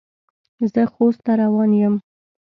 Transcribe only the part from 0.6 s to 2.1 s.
زه خوست ته روان یم.